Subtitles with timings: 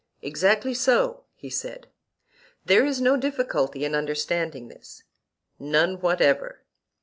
[0.23, 1.85] Exactly so, he said.
[2.65, 5.03] There is no difficulty in understanding this.
[5.59, 6.63] None whatever.